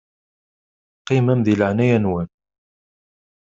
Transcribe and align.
Qqimem 0.99 1.39
di 1.45 1.53
leɛnaya-nwen. 1.59 2.27